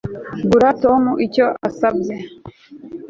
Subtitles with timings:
[0.49, 2.15] Guha Tom icyo asabye